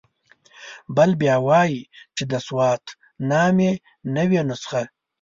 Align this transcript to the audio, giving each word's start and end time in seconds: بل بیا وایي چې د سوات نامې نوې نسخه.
بل 0.95 1.09
بیا 1.21 1.35
وایي 1.47 1.79
چې 2.15 2.23
د 2.31 2.33
سوات 2.47 2.83
نامې 3.29 3.71
نوې 4.15 4.41
نسخه. 4.49 4.83